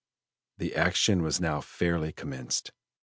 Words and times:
The 0.57 0.73
action 0.75 1.21
was 1.21 1.39
now 1.39 1.61
fairly 1.61 2.11
commenced. 2.11 2.71